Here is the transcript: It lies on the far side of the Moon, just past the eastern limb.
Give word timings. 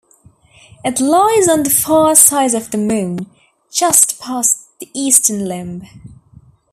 It 0.83 0.99
lies 0.99 1.47
on 1.47 1.61
the 1.61 1.69
far 1.69 2.15
side 2.15 2.55
of 2.55 2.71
the 2.71 2.79
Moon, 2.79 3.29
just 3.71 4.19
past 4.19 4.57
the 4.79 4.89
eastern 4.95 5.45
limb. 5.47 5.83